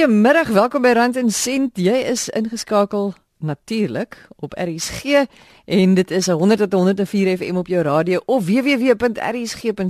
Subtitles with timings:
[0.00, 1.76] Goeiemiddag, welkom by Rand en Sent.
[1.76, 3.10] Jy is ingeskakel
[3.44, 5.28] natuurlik op RSG
[5.64, 9.84] en dit is 100 tot 104 FM op jou radio of www.rsg.co.za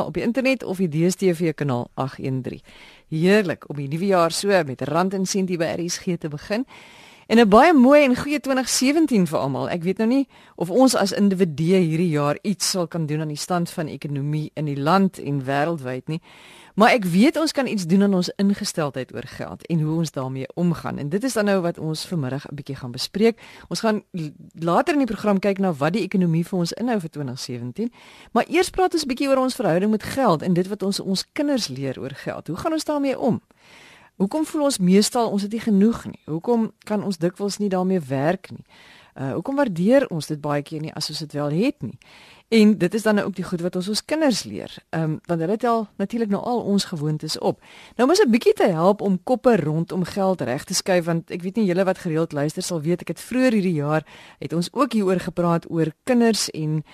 [0.00, 2.60] op die internet of die DStv kanaal 813.
[3.08, 6.62] Heerlik om die nuwe jaar so met Rand en Sent by RSG te begin.
[7.26, 9.68] En 'n baie mooi en goeie 2017 vir almal.
[9.68, 13.28] Ek weet nou nie of ons as individue hierdie jaar iets sal kan doen aan
[13.28, 16.20] die stand van ekonomie in die land en wêreldwyd nie.
[16.76, 20.10] Maar ek weet ons kan iets doen aan ons ingesteldheid oor geld en hoe ons
[20.10, 20.98] daarmee omgaan.
[20.98, 23.40] En dit is dan nou wat ons vanmiddag 'n bietjie gaan bespreek.
[23.68, 24.02] Ons gaan
[24.52, 27.92] later in die program kyk na wat die ekonomie vir ons inhou vir 2017.
[28.32, 31.00] Maar eers praat ons 'n bietjie oor ons verhouding met geld en dit wat ons
[31.00, 32.46] ons kinders leer oor geld.
[32.46, 33.40] Hoe gaan ons daarmee om?
[34.16, 36.20] Hoekom voel ons meestal ons het nie genoeg nie?
[36.24, 38.64] Hoekom kan ons dikwels nie daarmee werk nie?
[39.14, 41.98] Uh hoekom waardeer ons dit baie keer nie as ons dit wel het nie?
[42.48, 44.74] En dit is dan ook die goed wat ons ons kinders leer.
[44.88, 47.60] Ehm um, want hulle tel natuurlik nou al ons gewoontes op.
[47.96, 51.42] Nou moet 'n bietjie te help om koppe rondom geld reg te skuif want ek
[51.42, 54.06] weet nie julle wat gereeld luister sal weet ek het vroeër hierdie jaar
[54.38, 56.84] het ons ook hieroor gepraat oor kinders en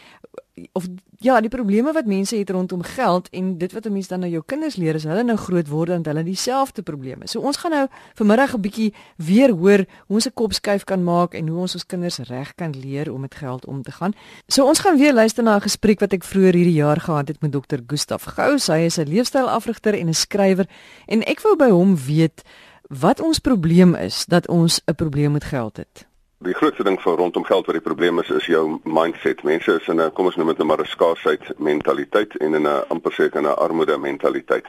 [0.72, 0.86] of
[1.18, 4.30] ja, die probleme wat mense het rondom geld en dit wat 'n mens dan nou
[4.30, 7.26] jou kinders leer is hulle nou groot word en hulle dieselfde probleme.
[7.26, 11.04] So ons gaan nou vanmiddag 'n bietjie weer hoor hoe ons 'n kop skuif kan
[11.04, 14.12] maak en hoe ons ons kinders reg kan leer om met geld om te gaan.
[14.46, 17.40] So ons gaan weer luister na 'n gesprek wat ek vroeër hierdie jaar gehad het
[17.40, 18.66] met dokter Gustaf Gous.
[18.66, 20.68] Hy is 'n leefstylafrigter en 'n skrywer
[21.06, 22.42] en ek wou by hom weet
[22.88, 26.11] wat ons probleem is dat ons 'n probleem met geld het.
[26.42, 29.44] Die grootste ding van rondom geld wat die probleem is is jou mindset.
[29.46, 32.66] Mense is in 'n kom ons noem dit nou maar 'n skaarsheid mentaliteit en in
[32.66, 34.66] 'n amper seker 'n armoede mentaliteit.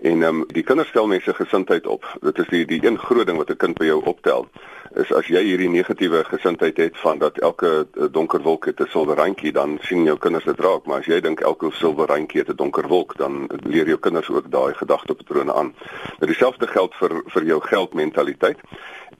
[0.00, 2.04] En ehm um, die kinders stel mense gesindheid op.
[2.20, 4.46] Dit is die die een groot ding wat 'n kind by jou optel.
[4.94, 8.86] Is as jy hierdie negatiewe gesindheid het van dat elke eh, donker wolk het 'n
[8.88, 12.40] silwer randjie, dan sien jou kinders dit raak, maar as jy dink elke silwer randjie
[12.40, 15.74] het 'n donker wolk, dan leer jou kinders ook daai gedagtepatrone aan.
[16.18, 18.58] Nou dieselfde geld vir vir jou geldmentaliteit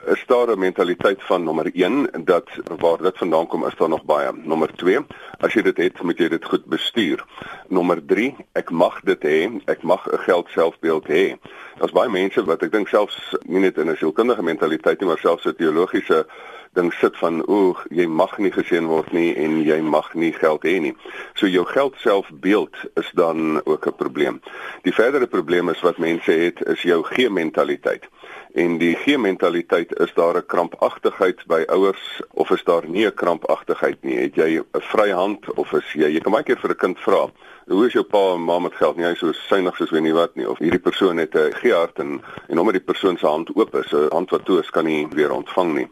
[0.05, 4.03] is daar 'n mentaliteit van nommer 1 dat waar dit vandaan kom is daar nog
[4.03, 4.31] baie.
[4.33, 5.05] Nommer 2,
[5.37, 7.25] as jy dit het, moet jy dit goed bestuur.
[7.67, 11.37] Nommer 3, ek mag dit hê, ek mag 'n geld selfbeeld hê.
[11.79, 15.19] Daar's baie mense wat ek dink selfs nie net in 'n sielkundige mentaliteit nie, maar
[15.19, 16.25] selfs 'n teologiese
[16.73, 20.63] ding sit van o, jy mag nie geseën word nie en jy mag nie geld
[20.63, 20.95] hê nie.
[21.33, 24.41] So jou geld selfbeeld is dan ook 'n probleem.
[24.83, 28.07] Die verdere probleem is wat mense het is jou G-mentaliteit
[28.53, 34.03] en die G-mentaliteit is daar 'n krampagtigheid by ouers of is daar nie 'n krampagtigheid
[34.03, 34.17] nie?
[34.17, 36.99] Het jy 'n vrye hand of is jy jy kan baie keer vir 'n kind
[36.99, 37.29] vra
[37.69, 38.97] hoe is jou pa en ma met geld?
[38.97, 40.49] Nie hy is so suinig soos weet nie wat nie.
[40.49, 43.93] Of hierdie persoon het 'n G-hart en en omdat die persoon se hand oop is
[43.93, 45.87] 'n hand wat toe is kan nie weer ontvang nie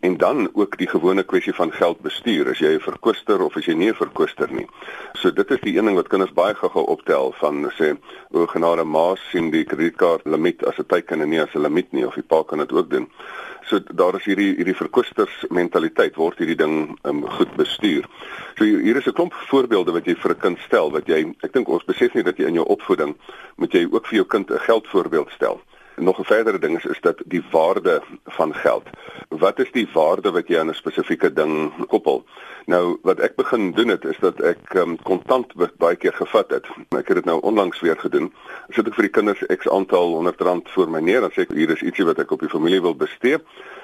[0.00, 3.64] en dan ook die gewone kwessie van geld bestuur as jy 'n verkwister of as
[3.64, 4.66] jy nie 'n verkwister nie.
[5.14, 7.96] So dit is die een ding wat kinders baie gou-gou optel van sê
[8.30, 11.92] o genade maas sien die kredietkaart limiet as 'n teken en nie as 'n limiet
[11.92, 13.08] nie of die pa kan dit ook doen.
[13.66, 18.04] So daar is hierdie hierdie verkwisters mentaliteit word hierdie ding um, goed bestuur.
[18.56, 21.52] So hier is 'n klomp voorbeelde wat jy vir 'n kind stel wat jy ek
[21.52, 23.16] dink ons besef nie dat jy in jou opvoeding
[23.56, 25.60] moet jy ook vir jou kind 'n geldvoorbeeld stel.
[25.96, 28.82] Nog 'n verdere ding is is dat die waarde van geld.
[29.28, 32.24] Wat is die waarde wat jy aan 'n spesifieke ding koppel?
[32.66, 36.66] Nou wat ek begin doen het is dat ek um, kontant baie keer gevat het.
[36.88, 38.32] Ek het dit nou onlangs weer gedoen.
[38.68, 41.52] Sit ek vir die kinders X aantal 100 rand voor my neer en sê ek
[41.52, 43.38] hier is ietsie wat ek op die familie wil bestee.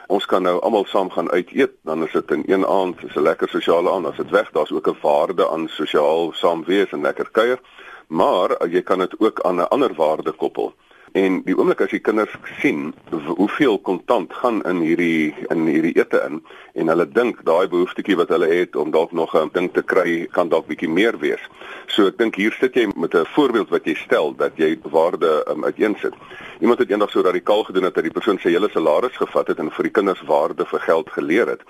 [0.07, 3.17] Ons kan nou almal saam gaan uit eet, dan is dit in een aand, dis
[3.17, 4.07] 'n lekker sosiale aand.
[4.07, 7.61] As dit weg, daar's ook 'n waarde aan sosiaal saam wees en lekker kuier.
[8.09, 10.75] Maar jy kan dit ook aan 'n ander waarde koppel.
[11.13, 16.23] En die oomblik as die kinders sien hoeveel kontant gaan in hierdie in hierdie ete
[16.25, 16.39] in
[16.73, 20.27] en hulle dink daai behoeftetjie wat hulle het om dalk nog 'n ding te kry
[20.33, 21.45] kan dalk bietjie meer wees.
[21.87, 25.45] So ek dink hier sit jy met 'n voorbeeld wat jy stel dat jy waarde
[25.49, 26.15] um, uiteensit.
[26.61, 29.59] Iemand het eendag so radikaal gedoen dat hy die persoon se hele salaris gevat het
[29.59, 31.61] en vir die kinders waarde vir geld geleer het.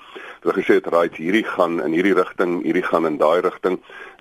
[0.43, 3.79] Hulle gesê het right hierdie gaan in hierdie rigting, hierdie gaan in daai rigting.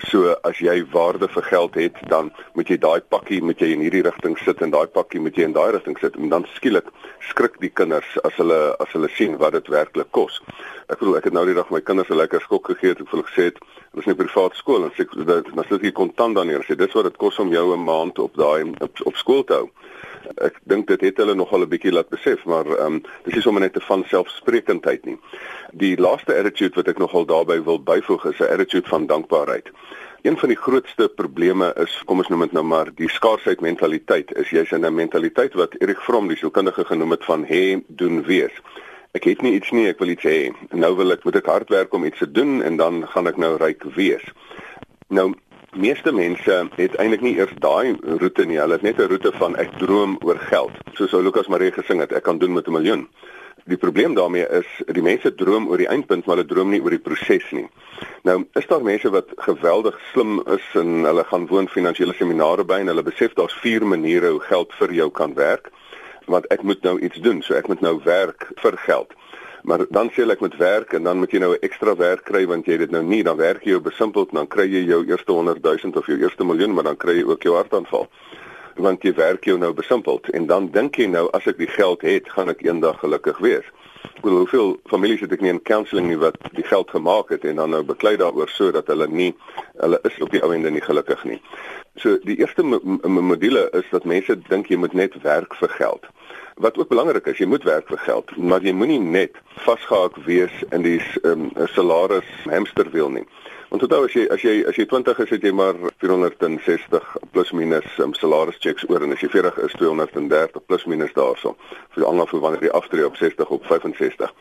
[0.07, 3.81] So as jy waarde vir geld het, dan moet jy daai pakkie moet jy in
[3.81, 6.45] hierdie rigting sit en daai pakkie pakkie moet jy in daai rigting sit en dan
[6.55, 6.87] skielik
[7.27, 10.39] skrik die kinders as hulle as hulle sien wat dit werklik kos.
[10.87, 13.09] Ek bedoel ek het nou die dag my kinders 'n lekker skok gegee het ek
[13.11, 13.59] vir gesê het
[13.91, 16.77] ons is nie privaat skool en sê dat dan sit jy kontant dan hier sê
[16.77, 19.69] dis wat dit kos om jou 'n maand op daai op, op skool te hou.
[20.37, 23.41] Ek dink dit het hulle nogal 'n bietjie laat besef maar ehm um, dis nie
[23.41, 25.17] sommer net 'n van selfsprekendheid nie.
[25.73, 29.67] Die laaste attitude wat ek nogal daarbey wil byvoeg is 'n attitude van dankbaarheid.
[30.21, 34.29] Een van die grootste probleme is, kom ons noem dit nou maar, die skaarsheid mentaliteit.
[34.37, 38.21] Is jy's in 'n mentaliteit wat Erik Fromm die sielkundige genoem het van hê doen
[38.23, 38.53] wees.
[39.13, 40.53] Ek het nie iets nie, ek wil iets hê.
[40.69, 43.37] Nou wil ek moet ek hard werk om iets te doen en dan gaan ek
[43.37, 44.23] nou ryk wees.
[45.09, 45.33] Nou
[45.71, 48.57] Meeste mense het eintlik nie eers daai roete nie.
[48.59, 50.71] Hulle het net 'n roete van ek droom oor geld.
[50.93, 53.07] Soos ou Lukas Marie gesing het, ek kan doen met 'n miljoen.
[53.65, 56.95] Die probleem daarmee is die mense droom oor die eindpunt, maar hulle droom nie oor
[56.95, 57.67] die proses nie.
[58.25, 62.81] Nou, is daar mense wat geweldig slim is en hulle gaan woon finansiële seminare by
[62.81, 65.69] en hulle besef daar's vier maniere hoe geld vir jou kan werk.
[66.25, 69.13] Want ek moet nou iets doen, so ek moet nou werk vir geld.
[69.61, 72.47] Maar dan sê ek met werk en dan moet jy nou 'n ekstra werk kry
[72.47, 75.05] want jy dit nou nie, dan werk jy jou besimpeld en dan kry jy jou
[75.05, 78.07] eerste 100 000 of jou eerste miljoen, maar dan kry jy ook jou hartaanval.
[78.75, 82.01] Want jy werk jou nou besimpeld en dan dink jy nou as ek die geld
[82.07, 83.67] het, gaan ek eendag gelukkig wees.
[84.01, 87.45] Ek bedoel hoeveel families het ek nie in counselling nie wat die geld gemaak het
[87.45, 89.31] en dan nou beklei daaroor sodat hulle nie
[89.81, 91.39] hulle is op die ou ende nie gelukkig nie.
[92.01, 96.07] So die eerste module is dat mense dink jy moet net werk vir geld.
[96.61, 100.53] Wat ook belangrik is, jy moet werk vir geld, maar jy moenie net vasgehaak wees
[100.71, 103.25] in die um, salaris hamsterwiel nie.
[103.71, 107.51] Want onthou as jy as jy as jy 20 is, het jy maar 460 plus
[107.55, 111.53] minus um, salaris checks oor en as jy 40 is 230 plus minus daarso.
[111.95, 114.33] Vir almal vir wanneer jy aftree op 60 op 65.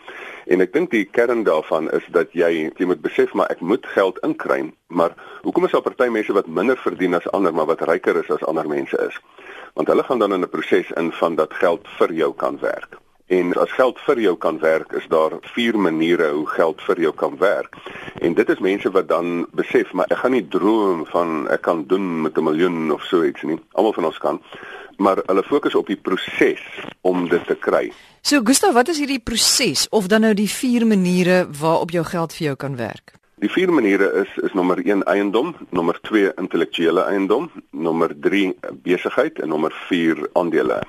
[0.50, 3.86] En ek dink die kern daarvan is dat jy jy moet besef maar ek moet
[3.94, 7.86] geld inkry, maar hoekom is daar party mense wat minder verdien as ander maar wat
[7.86, 9.20] ryker is as ander mense is?
[9.78, 12.99] Want hulle gaan dan in 'n proses in van dat geld vir jou kan werk.
[13.30, 17.12] En as geld vir jou kan werk, is daar vier maniere hoe geld vir jou
[17.14, 17.76] kan werk.
[18.18, 21.84] En dit is mense wat dan besef, maar ek gaan nie droom van ek kan
[21.86, 23.58] doen met 'n miljoen of so iets nie.
[23.78, 24.42] Almal van ons kan.
[24.96, 26.60] Maar hulle fokus op die proses
[27.00, 27.92] om dit te kry.
[28.20, 32.34] So Gustav, wat is hierdie proses of dan nou die vier maniere waarop jou geld
[32.34, 33.12] vir jou kan werk?
[33.40, 39.38] Die vier maniere is is nommer 1 eiendom, nommer 2 intellektuele eiendom, nommer 3 besigheid
[39.38, 40.82] en nommer 4 aandele.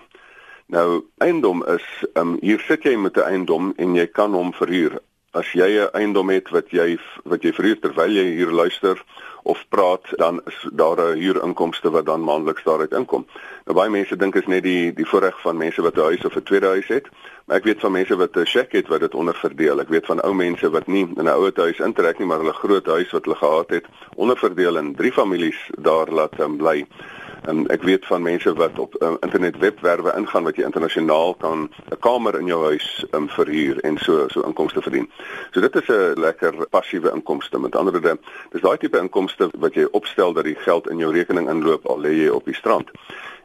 [0.72, 1.84] Nou eiendom is
[2.16, 5.02] um, hier sit jy met 'n eiendom en jy kan hom verhuur.
[5.36, 9.04] As jy 'n eiendom het wat jy wat jy verhuur terwyl jy hier luister
[9.44, 13.28] of praat, dan is daar 'n huurinkomste wat dan maandeliks daaruit inkom.
[13.66, 16.36] Nou baie mense dink is net die die voorreg van mense wat 'n huis of
[16.36, 17.08] 'n tweede huis het,
[17.46, 19.80] maar ek weet van mense wat 'n shack het wat dit onderverdeel.
[19.80, 22.54] Ek weet van ou mense wat nie in 'n ouer huis intrek nie, maar hulle
[22.54, 23.86] groot huis wat hulle gehad het,
[24.16, 26.88] onderverdeel in drie families daar laat um, bly.
[27.42, 31.70] En ek weet van mense wat op uh, internet webwerwe ingaan wat jy internasionaal kan
[31.90, 35.10] 'n kamer in jou huis um, verhuur en so so inkomste verdien.
[35.52, 37.60] So dit is 'n lekker passiewe inkomste.
[37.60, 38.18] Met ander woorde,
[38.52, 42.00] dis daai tipe inkomste wat jy opstel dat die geld in jou rekening inloop al
[42.00, 42.92] lê jy op die strand.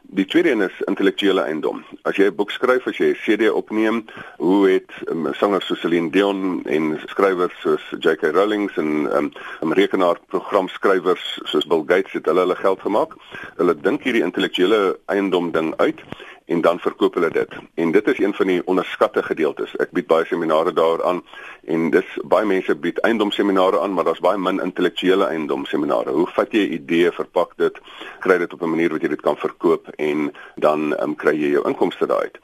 [0.09, 1.83] Die tweede een is intellektuele eiendom.
[2.01, 4.05] As jy 'n boek skryf, as jy 'n CD opneem,
[4.37, 8.31] hoe het um, sangers soos Celine Dion en skrywers soos J.K.
[8.31, 8.87] Rowling en
[9.17, 9.31] um,
[9.61, 13.13] um, rekenaarprogramskrywers soos Bill Gates het hulle hulle geld gemaak.
[13.57, 15.99] Hulle dink hierdie intellektuele eiendom ding uit
[16.47, 17.55] en dan verkoop hulle dit.
[17.75, 19.75] En dit is een van die onderskatte gedeeltes.
[19.83, 21.21] Ek bied baie seminare daaraan
[21.67, 26.15] en dis baie mense bied eiendomseminare aan, maar daar's baie min intellektuele eiendomseminare.
[26.15, 27.79] Hoe vat jy 'n idee, verpak dit,
[28.19, 31.51] kry dit op 'n manier wat jy dit kan verkoop en dan um, kry jy
[31.51, 32.39] jou inkomste daaruit.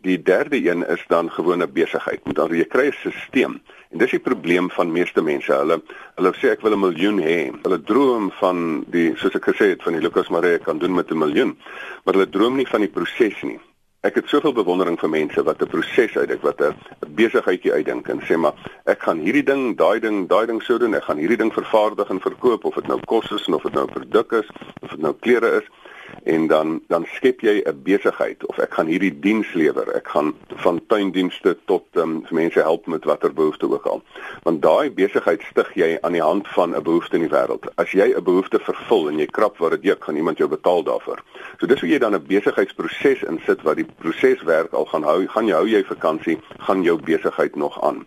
[0.00, 2.24] Die derde een is dan gewone besigheid.
[2.24, 3.54] Moet dan jy kry 'n stelsel.
[3.90, 5.52] En dis die probleem van meeste mense.
[5.52, 5.82] Hulle
[6.14, 7.50] hulle sê ek wil 'n miljoen hê.
[7.62, 11.10] Hulle droom van die soos ek gesê het van die Lucas Maree kan doen met
[11.10, 11.58] 'n miljoen.
[12.04, 13.60] Maar hulle droom nie van die proses nie.
[14.02, 16.74] Ek het soveel bewondering vir mense wat 'n proses uitdink, wat 'n
[17.08, 20.94] besigheidjie uitdink en sê maar ek gaan hierdie ding, daai ding, daai ding sou doen.
[20.94, 23.86] Ek gaan hierdie ding vervaardig en verkoop of dit nou kos is of dit nou
[23.86, 24.48] 'n produk is
[24.82, 25.66] of dit nou klere is
[26.26, 29.88] en dan dan skep jy 'n besigheid of ek gaan hierdie diens lewer.
[29.94, 34.02] Ek gaan van tuindienste tot um, mense help met watter behoefte ook al.
[34.42, 37.64] Want daai besigheid stig jy aan die hand van 'n behoefte in die wêreld.
[37.74, 40.82] As jy 'n behoefte vervul en jy krap waar dit juk, gaan iemand jou betaal
[40.82, 41.22] daarvoor.
[41.58, 45.26] So dis hoe jy dan 'n besigheidsproses insit wat die proses werk al gaan hou,
[45.26, 48.06] gaan jy hou jy vakansie, gaan jou besigheid nog aan.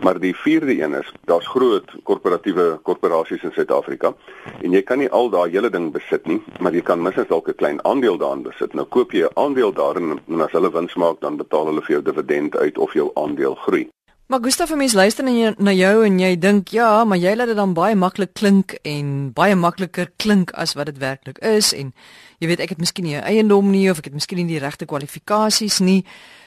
[0.00, 4.14] Maar die vierde een is, daar's groot korporatiewe korporasies in Suid-Afrika
[4.62, 7.48] en jy kan nie al daai hele ding besit nie, maar jy kan minstens dalk
[7.48, 8.74] 'n klein aandeel daarin besit.
[8.74, 11.96] Nou koop jy 'n aandeel daarin en as hulle wins maak, dan betaal hulle vir
[11.96, 13.88] jou dividend uit of jou aandeel groei.
[14.26, 17.46] Maar Gustaf, mense luister na jou, na jou en jy dink, ja, maar jy laat
[17.46, 21.92] dit dan baie maklik klink en baie makliker klink as wat dit werklik is en
[22.40, 24.64] jy weet ek het miskien nie 'n eiendom nie of ek het miskien nie die
[24.64, 26.04] regte kwalifikasies nie.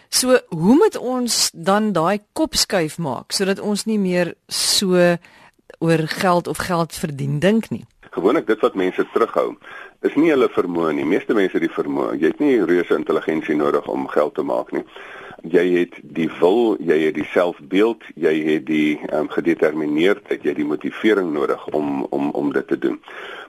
[0.09, 4.95] So, hoe moet ons dan daai kop skuif maak sodat ons nie meer so
[5.83, 7.83] oor geld of geld verdien dink nie?
[8.15, 9.57] Gewoonlik dit wat mense terughou,
[10.07, 11.05] is nie hulle vermoë nie.
[11.05, 12.15] Meeste mense die vermoë.
[12.21, 14.85] Jy het nie reuse intelligensie nodig om geld te maak nie.
[15.45, 20.61] Jy het die wil, jy het die selfbeeld, jy het die um, gedetermineerdheid, jy het
[20.63, 22.97] die motivering nodig om om om dit te doen.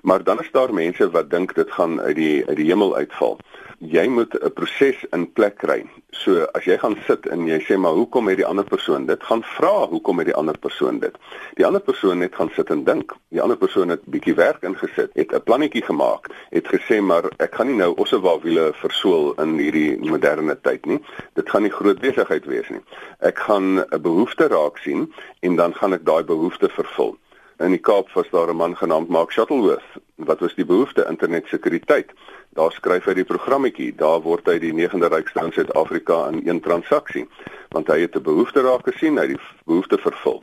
[0.03, 3.39] Maar dan is daar mense wat dink dit gaan uit die uit die hemel uitval
[3.79, 5.87] jy moet 'n proses in plek kry.
[6.11, 9.23] So as jy gaan sit en jy sê maar hoekom het die ander persoon dit?
[9.23, 11.15] Gaan vra hoekom het die ander persoon dit?
[11.55, 13.15] Die ander persoon net gaan sit en dink.
[13.31, 17.55] Die ander persoon het bietjie werk ingesit, het 'n plannetjie gemaak, het gesê maar ek
[17.55, 21.01] gaan nie nou ossewa wiele versoel in hierdie moderne tyd nie.
[21.35, 22.81] Dit gaan nie groot besigheid wees nie.
[23.21, 27.17] Ek gaan 'n behoefte raak sien en dan gaan ek daai behoefte vervul.
[27.59, 29.91] In die Kaap was daar 'n man genaamd Mark Shuttleworth.
[30.15, 31.07] Wat was die behoefte?
[31.09, 32.11] Internetsekuriteit.
[32.49, 33.95] Daar skryf hy die programmetjie.
[33.95, 37.29] Daar word hy die 9de rykste in Suid-Afrika in een transaksie,
[37.69, 40.41] want hy het 'n behoefte raak gesien, hy het die behoefte vervul.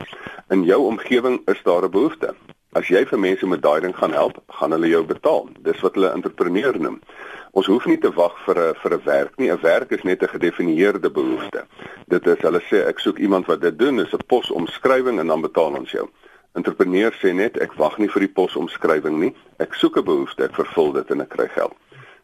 [0.48, 2.34] In jou omgewing is daar 'n behoefte.
[2.72, 5.48] As jy vir mense met daai ding gaan help, gaan hulle jou betaal.
[5.60, 7.00] Dis wat hulle entrepreneur noem.
[7.50, 9.50] Ons hoef nie te wag vir 'n vir 'n werk nie.
[9.50, 11.64] 'n Werk is net 'n gedefinieerde behoefte.
[12.08, 15.40] Dit is hulle sê ek soek iemand wat dit doen, is 'n posomskrywing en dan
[15.40, 16.08] betaal ons jou.
[16.56, 19.34] Entrepreneur sê net ek wag nie vir die posomskrywing nie.
[19.60, 21.74] Ek soek 'n behoefte, ek vervul dit en ek kry geld.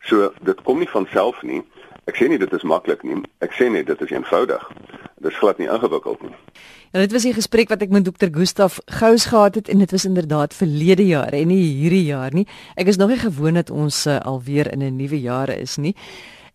[0.08, 1.62] So dit kom nie van self nie.
[2.06, 3.22] Ek sê nie dit is maklik nie.
[3.40, 4.62] Ek sê net dit is eenvoudig.
[5.22, 6.34] Dit is glad nie ingewikkeld nie.
[6.92, 9.90] Ja, dit was 'n gesprek wat ek met dokter Gustaf Gous gehad het en dit
[9.90, 12.46] was inderdaad verlede jaar en nie hierdie jaar nie.
[12.74, 15.94] Ek is nog nie gewoond dat ons uh, alweer in 'n nuwe jaar is nie.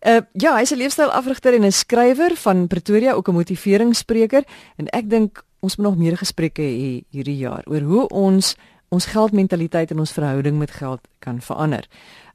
[0.06, 4.44] Uh ja, hy's 'n leefstylafrigter en 'n skrywer van Pretoria, ook 'n motiveringsspreker
[4.76, 8.56] en ek dink ons moet nog meer gesprekke hê hierdie jaar oor hoe ons
[8.88, 11.84] ons geldmentaliteit en ons verhouding met geld kan verander.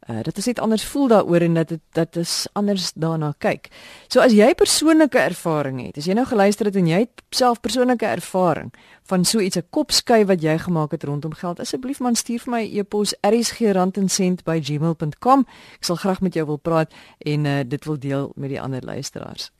[0.10, 3.68] Uh, dit is net anders voel daaroor en dat dit dat is anders daarna kyk.
[4.12, 7.62] So as jy persoonlike ervaring het, as jy nou geluister het en jy het self
[7.64, 8.74] persoonlike ervaring
[9.08, 12.52] van so iets 'n kopskuif wat jy gemaak het rondom geld, asseblief man stuur vir
[12.52, 15.46] my e-pos rsg@gmail.com.
[15.74, 18.82] Ek sal graag met jou wil praat en uh, dit wil deel met die ander
[18.84, 19.52] luisteraars.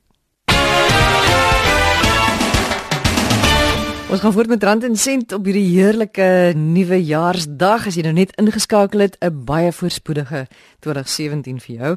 [4.14, 7.88] Ons gaan voort met Rand en Sent op hierdie heerlike nuwe jaarsdag.
[7.90, 10.46] As jy nou net ingeskakel het, 'n baie voorspoedige
[10.86, 11.96] 2017 vir jou.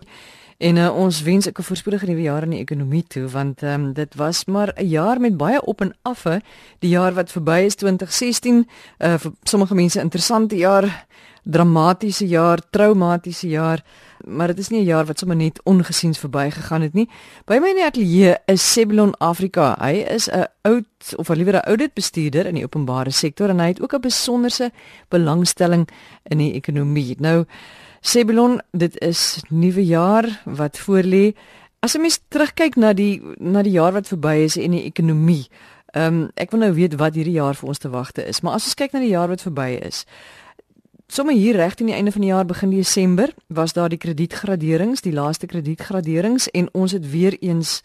[0.57, 4.15] En uh, ons wens 'n voorspoedige nuwe jaar in die ekonomie toe want um, dit
[4.15, 6.41] was maar 'n jaar met baie op en affe.
[6.79, 8.67] Die jaar wat verby is 2016,
[8.99, 11.05] uh, vir sommige mense interessante jaar,
[11.43, 13.83] dramatiese jaar, traumatiese jaar
[14.25, 17.09] maar dit is nie 'n jaar wat sommer net ongesiens verbygegaan het nie.
[17.45, 19.75] By my in die ateljee is Seblon Afrika.
[19.79, 23.67] Hy is 'n oud of liewer 'n audit bestuurder in die openbare sektor en hy
[23.67, 24.71] het ook 'n besonderse
[25.09, 25.87] belangstelling
[26.23, 27.15] in die ekonomie.
[27.19, 27.45] Nou
[28.01, 31.35] Seblon, dit is nuwe jaar wat voorlê.
[31.79, 35.47] As jy mens terugkyk na die na die jaar wat verby is en die ekonomie.
[35.95, 38.53] Ehm um, ek wil nou weet wat hierdie jaar vir ons te wagte is, maar
[38.53, 40.05] as ons kyk na die jaar wat verby is,
[41.07, 45.01] sommer hier reg teen die einde van die jaar begin Desember was daar die kredietgraderings,
[45.01, 47.81] die laaste kredietgraderings en ons het weer eens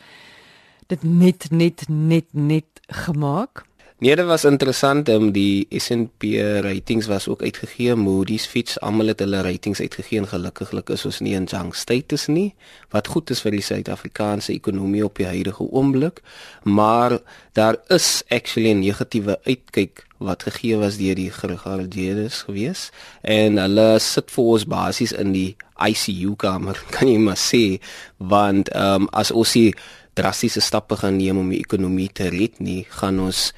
[0.87, 3.65] dit net net net net gemaak.
[4.03, 6.33] Nee, dit was interessant um, die S&P
[6.65, 11.21] ratings was ook uitgegee, Moody's, Fitch, almal het hulle ratings uitgegee en gelukkiglik is ons
[11.23, 12.49] nie in junk status nie,
[12.91, 16.19] wat goed is vir die Suid-Afrikaanse ekonomie op die huidige oomblik,
[16.67, 17.21] maar
[17.55, 22.91] daar is actually 'n negatiewe uitkyk wat gegee was deur die geregardeerdes gewees.
[23.23, 27.79] En hulle sit vir ons basies in die ICU kamer, kan jy maar sê,
[28.19, 29.75] want ehm um, as ons die
[30.15, 33.53] drastiese stappe gaan neem om die ekonomie te red nie, gaan ons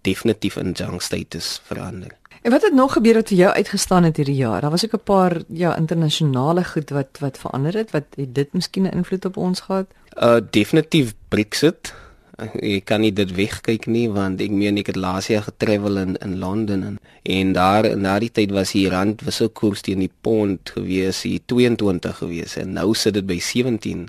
[0.00, 2.18] definitief in junk status verander.
[2.42, 4.60] En wat het nog gebeur wat vir jou uitgestaan het hierdie jaar?
[4.60, 7.90] Daar was ook 'n paar ja internasionale goed wat wat verander het.
[7.90, 9.86] Wat het dit miskien 'n invloed op ons gehad?
[10.18, 11.94] Uh definitief Brexit
[12.40, 16.16] ek kan nie dit wegkyk nie want ek meen ek het laas jaar getravel in
[16.24, 20.72] in Londen en, en daar na die tyd was die rand wisselkoers teen die pond
[20.76, 24.06] gewees hier 22 gewees en nou sit dit by 17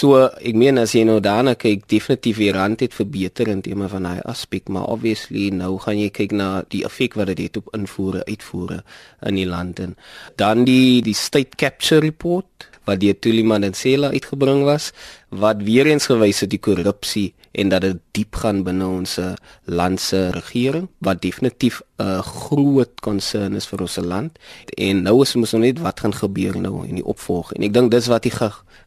[0.00, 3.90] so ek meen as jy nou daarna kyk definitief die rand het verbeter in terme
[3.92, 7.60] van hy aspek maar obviously nou gaan jy kyk na die effek wat dit het
[7.60, 8.82] op invoere uitvoere
[9.26, 9.96] in die land en
[10.40, 14.92] dan die die state capture report wat deur Tuliman en Sela uitgebring was
[15.34, 19.18] wat weer eens gewys het die korrupsie en dat dit diep gaan binne ons
[19.64, 24.38] land se regering wat definitief 'n groot konsern is vir ons land.
[24.76, 27.90] En nou is ons net wat gaan gebeur nou in die opvolg en ek dink
[27.90, 28.32] dis wat die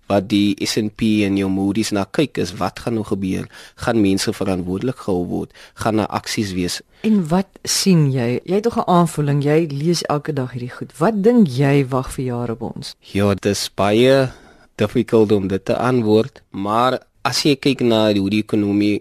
[0.07, 3.47] wat die S&P en jou Moody's na kyk is wat gaan nou gebeur?
[3.75, 5.53] Gaan mense verantwoordelik gehou word?
[5.73, 6.81] Gaan daar aksies wees?
[7.01, 8.39] En wat sien jy?
[8.43, 10.97] Jy het tog 'n aanvoeling jy lees elke dag hierdie goed.
[10.97, 12.95] Wat dink jy wag vir jare op ons?
[12.99, 14.31] Ja dis baie
[14.75, 18.99] difficult om dit te antwoord maar as jy kyk na hoe die ekonomie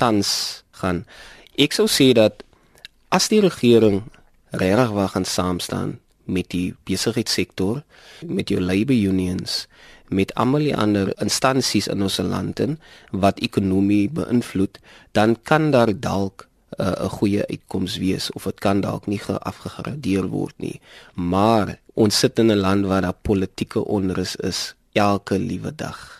[0.00, 1.04] tans gaan,
[1.58, 2.44] ek sou sê dat
[3.12, 4.04] as die regering
[4.56, 5.98] regtig wou gaan saam staan
[6.28, 7.82] met die besigheidssektor,
[8.24, 9.64] met jou labor unions,
[10.12, 12.76] met almal die ander instansies in ons land en
[13.12, 14.76] wat ekonomie beïnvloed,
[15.16, 16.48] dan kan daar dalk
[16.78, 20.80] uh, 'n goeie uitkoms wees of dit kan dalk nie geafgegradeer word nie.
[21.14, 26.17] Maar ons sit in 'n land waar daar politieke onrus is elke liewe dag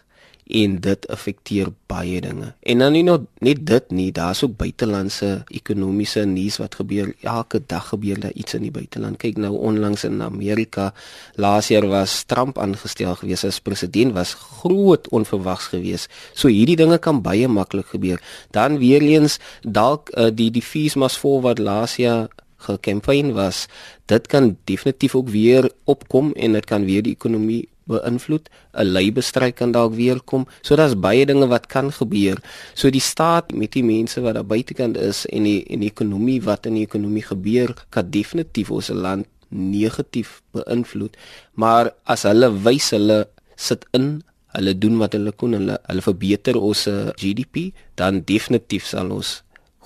[0.48, 2.52] en dit affekteer baie dinge.
[2.60, 7.12] En dan nie net net dit nie, daar's ook buitelandse ekonomiese nuus wat gebeur.
[7.22, 9.20] Elke dag gebeur daar iets in die buiteland.
[9.20, 10.92] Kyk nou onlangs in Amerika,
[11.36, 16.08] laas jaar was Trump aangestel gewees as president was groot onverwags gewees.
[16.34, 18.22] So hierdie dinge kan baie maklik gebeur.
[18.50, 22.28] Dan weer eens dalk uh, die die fees mas voor wat laas jaar
[22.58, 23.66] gekampanje was,
[24.10, 28.48] dit kan definitief ook weer opkom en dit kan weer die ekonomie beïnvloed.
[28.74, 30.46] 'n Leibestryk kan dalk weer kom.
[30.62, 32.36] So daar's baie dinge wat kan gebeur.
[32.74, 36.42] So die staat met die mense wat daar buitekant is en die en die ekonomie
[36.42, 41.16] wat in die ekonomie gebeur, kan definitief ons land negatief beïnvloed.
[41.54, 43.26] Maar as hulle wys hulle
[43.56, 44.22] sit in
[44.56, 47.68] Hulle doen wat hulle kon hulle hulle verbeter ons eh, GDP
[48.00, 49.42] dan definitief sal ons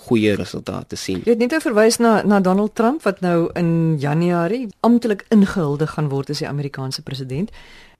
[0.08, 1.22] goeie resultate sien.
[1.24, 6.10] Jy het net verwys na na Donald Trump wat nou in Januarie amptelik ingehuldig gaan
[6.12, 7.50] word as die Amerikaanse president.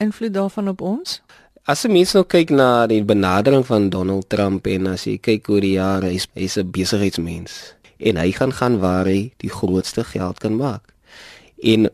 [0.03, 1.21] Invloed daarvan op ons?
[1.63, 5.47] As jy mens nou kyk na die benadering van Donald Trump en as jy kyk
[5.53, 10.03] oor die jare, hy's hy's 'n besigheidsmens en hy gaan gaan waar hy die grootste
[10.05, 10.83] geld kan maak.
[11.63, 11.87] En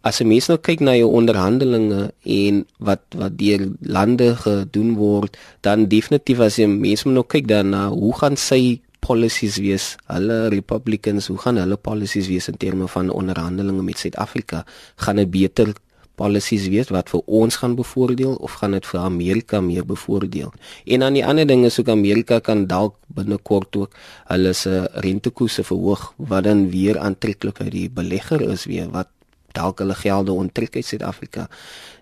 [0.00, 5.36] as jy mens nou kyk na jou onderhandelinge en wat wat deur lande gedoen word,
[5.60, 9.94] dan definitief as jy mens nou kyk daarna, hoe gaan sy policies wees?
[10.06, 14.64] Hulle Republicans, hoe gaan hulle policies wees in terme van onderhandelinge met Suid-Afrika?
[14.96, 15.72] Gaan dit beter
[16.20, 20.52] policies wees wat vir ons gaan bevoordeel of gaan dit vir Amerika meer bevoordeel?
[20.84, 23.96] En dan die ander ding is ook Amerika kan dalk binnekort ook
[24.32, 29.08] hulle se rentekoerse verhoog wat dan weer aantreklik uit die belegger is weer wat
[29.56, 31.48] dalk hulle gelde onttrek uit Suid-Afrika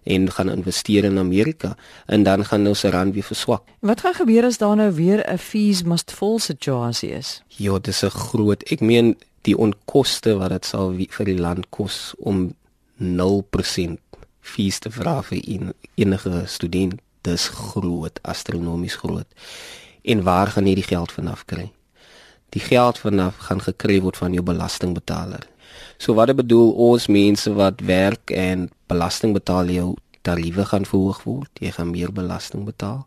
[0.08, 3.62] en gaan investeer in Amerika en dan gaan nou se rand weer verswak.
[3.80, 7.42] Wat gaan gebeur as daar nou weer 'n fees must fall situasie is?
[7.46, 8.62] Ja, dis 'n groot.
[8.62, 12.54] Ek meen die onkoste wat dit sal vir die land kos om
[12.96, 13.98] 0%
[14.40, 19.26] fees te vra vir en, enige student, dis groot, astronomies groot.
[20.02, 21.72] En waar gaan jy die geld vanaf kry?
[22.48, 25.44] Die geld vanaf gaan gekry word van jou belastingbetaler.
[25.98, 29.88] So wat ek bedoel ons mense wat werk en belasting betaal jou
[30.22, 31.50] tariewe gaan verhoog word.
[31.60, 33.06] Jy gaan meer belasting betaal.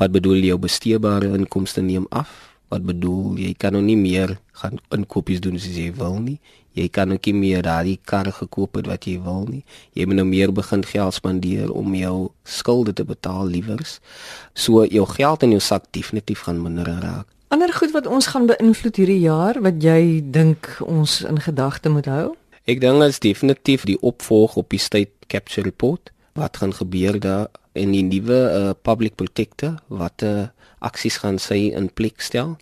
[0.00, 2.32] Wat bedoel jou besteedbare inkomste neem af?
[2.72, 6.38] Wat bedoel jy kan nou nie meer gaan inkopies doen soos jy wil nie.
[6.72, 9.60] Jy kan ook nie meer daai kar gekoop het wat jy wil nie.
[9.92, 13.98] Jy moet nou meer begin geld spandeer om jou skulde te betaal liewers.
[14.56, 17.28] So jou geld in jou sak definitief gaan minder raak.
[17.52, 22.06] Ander goed wat ons gaan beïnvloed hierdie jaar wat jy dink ons in gedagte moet
[22.08, 22.30] hou?
[22.64, 26.08] Ek dink is definitief die opvolg op die state capture report.
[26.32, 30.48] Wat gaan gebeur daar in die nuwe uh, public protector wat uh,
[30.80, 32.56] aksies gaan sy in plek stel?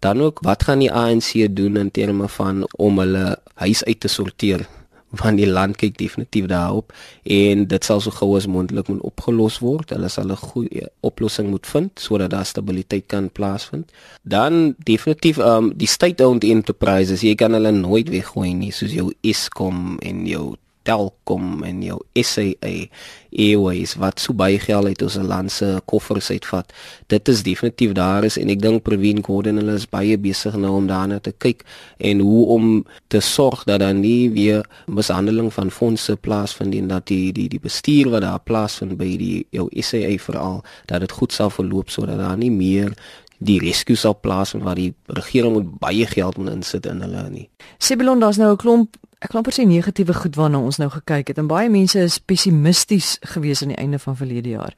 [0.00, 4.08] Dan ook wat gaan die ANC doen in terme van om hulle huis uit te
[4.08, 4.64] sorteer?
[5.12, 6.92] Van die land kyk definitief daarop
[7.22, 9.90] en dit sal so gou as moontlik moet opgelos word.
[9.90, 13.90] Hulle sal 'n goeie oplossing moet vind sodat daar stabiliteit kan plaasvind.
[14.22, 19.98] Dan definitief um die state-owned enterprises, jy kan hulle nooit weggooi nie soos jou Eskom
[19.98, 22.88] en jou Telkom en jou SAA
[23.30, 26.72] Airways wat so baie geld uit ons land se koffers uitvat.
[27.12, 30.74] Dit is definitief daar is en ek dink Provin Gordon hulle is baie besig nou
[30.80, 31.64] om daarna te kyk
[31.98, 32.68] en hoe om
[33.12, 37.62] te sorg dat daar nie weer mishandeling van fondse plaasvind en dat die die die
[37.62, 42.18] bestuur wat daar plaasvind by die jou SAA veral dat dit goed sal verloop sodat
[42.18, 42.94] daar nie meer
[43.40, 47.46] die rescue sal plaasvind waar die regering moet baie geld moet insit in hulle nie.
[47.78, 51.40] Sibelon daar's nou 'n klomp ek kan presies negatiewe goed waarna ons nou gekyk het
[51.40, 54.72] en baie mense is pessimisties gewees aan die einde van verlede jaar.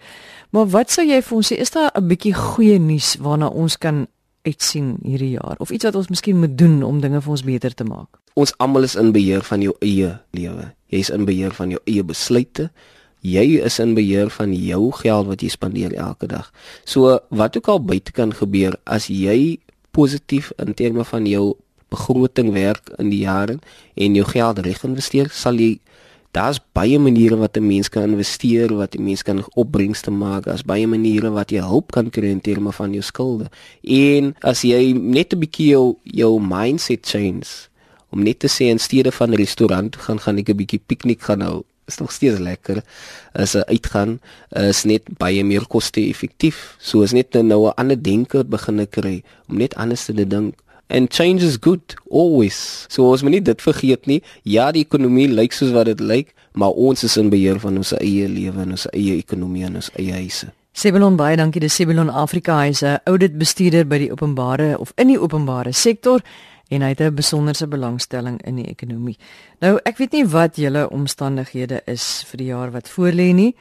[0.50, 3.78] Maar wat sou jy vir ons sê is daar 'n bietjie goeie nuus waarna ons
[3.78, 4.06] kan
[4.42, 7.74] uitsien hierdie jaar of iets wat ons miskien moet doen om dinge vir ons beter
[7.74, 8.18] te maak?
[8.34, 10.72] Ons almal is in beheer van jou eie lewe.
[10.88, 12.70] Jy's in beheer van jou eie besluite.
[13.20, 16.52] Jy is in beheer van jou geld wat jy spandeer elke dag.
[16.84, 21.56] So wat ook al buite kan gebeur as jy positief in terme van jou
[21.92, 23.58] begroting werk in die jare
[23.94, 25.76] en jou geld reg investeer, sal jy
[26.32, 30.64] daar's baie maniere wat 'n mens kan investeer, wat 'n mens kan opbrengste maak, daar's
[30.64, 33.50] baie maniere wat jy hulp kan kry in terme van jou skulde.
[33.82, 37.68] En as jy net 'n bietjie jou jou mindset change
[38.10, 41.22] om net te sê in steede van 'n restaurant gaan gaan ek 'n bietjie piknik
[41.22, 42.82] gaan hou is nog steeds lekker
[43.32, 48.44] as 'n uitgaan is net baie meer koste-effektief so is net nou 'n ander denke
[48.44, 50.54] begin kry om net anders te dink
[50.92, 52.86] and change is good always.
[52.88, 54.20] So ons moet nie dit vergeet nie.
[54.44, 57.94] Ja, die ekonomie lyk soos wat dit lyk, maar ons is in beheer van ons
[57.98, 60.52] eie lewe en ons eie ekonomie en ons eie huise.
[60.72, 61.60] Sebelon baie dankie.
[61.60, 66.20] Dis Sebelon Afrika hy's 'n auditbestuurder by die openbare of in die openbare sektor
[66.70, 69.16] en hy het 'n besonderse belangstelling in die ekonomie.
[69.60, 73.54] Nou, ek weet nie wat julle omstandighede is vir die jaar wat voorlê nie,